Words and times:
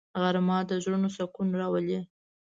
غرمه 0.21 0.57
د 0.69 0.71
زړونو 0.83 1.09
سکون 1.17 1.47
راولي 1.59 1.99